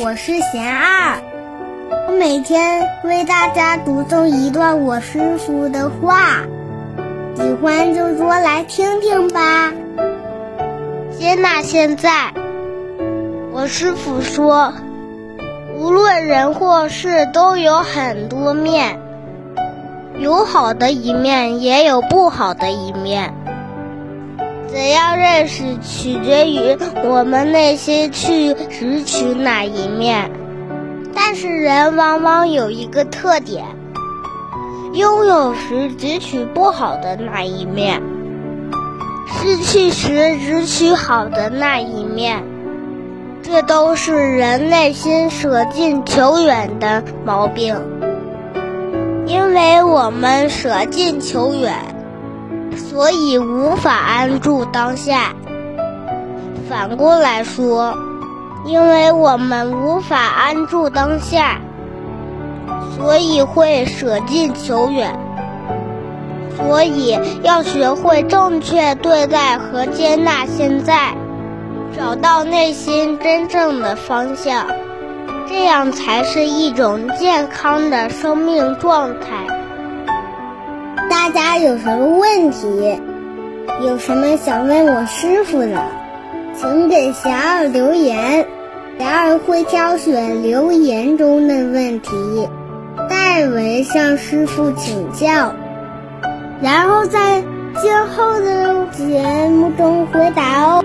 [0.00, 1.20] 我是贤二，
[2.06, 6.44] 我每天为大家读诵一段我师傅的话，
[7.34, 9.72] 喜欢就多来听听吧。
[11.18, 12.32] 接纳现在，
[13.50, 14.72] 我师傅说，
[15.76, 19.00] 无论人或事都有很多面，
[20.20, 23.34] 有好的一面，也有不好的一面。
[24.68, 30.30] 怎样认识，取决于我们内心去拾取哪一面。
[31.14, 33.64] 但是人往往有一个特点，
[34.92, 38.02] 拥有时只取不好的那一面，
[39.26, 42.44] 失去时只取好的那一面。
[43.42, 47.74] 这都是人内心舍近求远的毛病。
[49.26, 51.74] 因为我们舍近求远。
[52.78, 55.34] 所以无法安住当下。
[56.68, 57.94] 反过来说，
[58.64, 61.60] 因为我们无法安住当下，
[62.96, 65.18] 所以会舍近求远。
[66.56, 71.14] 所以要学会正确对待和接纳现在，
[71.96, 74.66] 找到内心真正的方向，
[75.48, 79.57] 这样才是一种健康的生命状态。
[81.08, 83.00] 大家有什么问题？
[83.82, 85.82] 有什么想问我师傅的，
[86.54, 88.46] 请给贤儿留言，
[88.98, 92.10] 贤儿会挑选留言中的问题，
[93.08, 95.54] 代为向师傅请教，
[96.60, 97.42] 然后在
[97.80, 100.84] 今后的节目中回答哦。